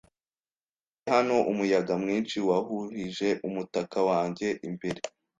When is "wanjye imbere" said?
4.09-5.01